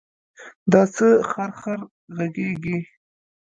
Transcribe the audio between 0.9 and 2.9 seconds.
څه خرخر غږېږې.